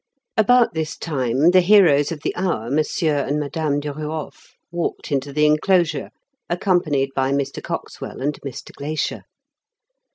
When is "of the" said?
2.11-2.35